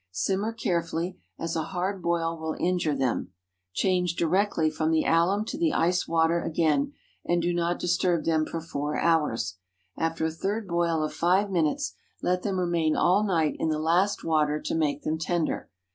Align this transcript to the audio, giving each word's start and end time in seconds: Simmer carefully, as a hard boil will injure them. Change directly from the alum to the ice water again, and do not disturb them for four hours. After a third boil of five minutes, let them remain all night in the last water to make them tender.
Simmer 0.09 0.51
carefully, 0.51 1.19
as 1.37 1.55
a 1.55 1.61
hard 1.61 2.01
boil 2.01 2.35
will 2.35 2.55
injure 2.59 2.95
them. 2.95 3.33
Change 3.71 4.15
directly 4.15 4.67
from 4.71 4.89
the 4.89 5.03
alum 5.05 5.45
to 5.45 5.59
the 5.59 5.73
ice 5.73 6.07
water 6.07 6.41
again, 6.41 6.93
and 7.23 7.39
do 7.39 7.53
not 7.53 7.77
disturb 7.77 8.25
them 8.25 8.47
for 8.47 8.61
four 8.61 8.97
hours. 8.97 9.57
After 9.95 10.25
a 10.25 10.31
third 10.31 10.67
boil 10.67 11.03
of 11.03 11.13
five 11.13 11.51
minutes, 11.51 11.93
let 12.19 12.41
them 12.41 12.59
remain 12.59 12.95
all 12.95 13.23
night 13.23 13.55
in 13.59 13.69
the 13.69 13.77
last 13.77 14.23
water 14.23 14.59
to 14.61 14.73
make 14.73 15.03
them 15.03 15.19
tender. 15.19 15.69